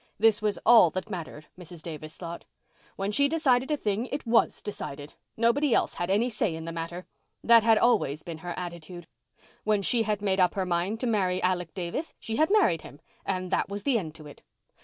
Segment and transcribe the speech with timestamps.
[0.17, 1.83] This was all that mattered, Mrs.
[1.83, 2.43] Davis thought.
[2.95, 5.13] When she decided a thing it was decided.
[5.37, 7.05] Nobody else had any say in the matter.
[7.43, 9.05] That had always been her attitude.
[9.63, 12.99] When she had made her mind up to marry Alec Davis she had married him
[13.27, 14.41] and that was the end to it.